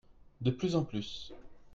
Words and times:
De 0.41 0.49
plus 0.49 0.75
en 0.75 0.83
plus. 0.83 1.31